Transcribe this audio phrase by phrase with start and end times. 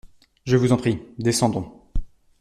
[0.47, 1.71] Je vous en prie, descendons.